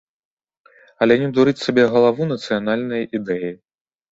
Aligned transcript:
Але 1.05 1.17
не 1.25 1.27
дурыць 1.35 1.63
сабе 1.65 1.83
галаву 1.93 2.29
нацыянальнай 2.33 3.09
ідэяй. 3.21 3.55